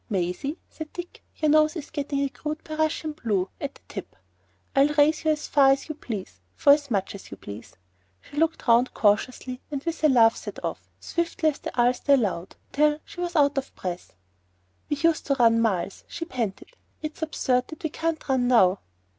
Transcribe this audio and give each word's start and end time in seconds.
"Maisie," 0.09 0.57
said 0.67 0.91
Dick, 0.93 1.21
"your 1.37 1.51
nose 1.51 1.75
is 1.75 1.91
getting 1.91 2.21
a 2.21 2.29
crude 2.29 2.63
Prussian 2.63 3.11
blue 3.11 3.49
at 3.61 3.75
the 3.75 3.81
tip. 3.87 4.15
I'll 4.75 4.87
race 4.87 5.23
you 5.23 5.29
as 5.29 5.47
far 5.47 5.69
as 5.69 5.87
you 5.89 5.93
please 5.93 6.39
for 6.55 6.73
as 6.73 6.89
much 6.89 7.13
as 7.13 7.29
you 7.29 7.37
please." 7.37 7.75
She 8.19 8.35
looked 8.35 8.67
round 8.67 8.95
cautiously, 8.95 9.61
and 9.69 9.83
with 9.83 10.03
a 10.03 10.09
laugh 10.09 10.35
set 10.35 10.65
off, 10.65 10.89
swiftly 10.99 11.49
as 11.49 11.59
the 11.59 11.79
ulster 11.79 12.15
allowed, 12.15 12.55
till 12.71 12.99
she 13.05 13.21
was 13.21 13.35
out 13.35 13.59
of 13.59 13.75
breath. 13.75 14.15
"We 14.89 14.97
used 14.97 15.27
to 15.27 15.35
run 15.35 15.61
miles," 15.61 16.03
she 16.07 16.25
panted. 16.25 16.71
"It's 17.03 17.21
absurd 17.21 17.67
that 17.67 17.83
we 17.83 17.91
can't 17.91 18.27
run 18.27 18.47
now." 18.47 18.79